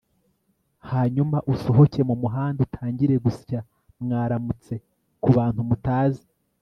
hanyuma 0.89 1.37
usohoke 1.53 1.99
mu 2.09 2.15
muhanda 2.21 2.59
utangire 2.67 3.15
gusya 3.25 3.59
'mwaramutse' 4.01 4.77
ku 5.21 5.29
bantu 5.37 5.61
mutazi 5.69 6.23